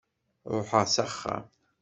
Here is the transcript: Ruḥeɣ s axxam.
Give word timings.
Ruḥeɣ 0.53 0.85
s 0.93 0.95
axxam. 1.03 1.45